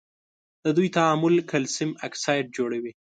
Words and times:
د 0.63 0.65
دوی 0.77 0.89
تعامل 0.97 1.35
کلسیم 1.51 1.89
اکساید 2.07 2.45
جوړوي. 2.57 2.91